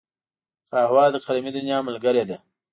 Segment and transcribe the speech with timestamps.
[0.69, 2.37] قهوه د قلمي دنیا ملګرې ده